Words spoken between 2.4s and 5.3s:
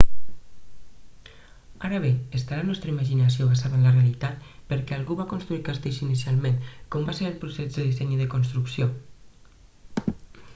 la nostra imaginació basada en la realitat per què algú va